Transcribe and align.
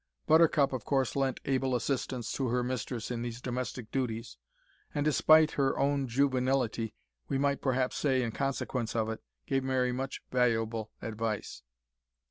Buttercup 0.25 0.73
of 0.73 0.83
course 0.83 1.15
lent 1.15 1.41
able 1.45 1.75
assistance 1.75 2.31
to 2.31 2.47
her 2.47 2.63
mistress 2.63 3.11
in 3.11 3.21
these 3.21 3.39
domestic 3.39 3.91
duties, 3.91 4.35
and, 4.95 5.05
despite 5.05 5.51
her 5.51 5.77
own 5.77 6.07
juvenility 6.07 6.95
we 7.27 7.37
might 7.37 7.61
perhaps 7.61 7.97
say, 7.97 8.23
in 8.23 8.31
consequence 8.31 8.95
of 8.95 9.11
it 9.11 9.21
gave 9.45 9.63
Mary 9.63 9.91
much 9.91 10.23
valuable 10.31 10.89
advice. 11.03 11.61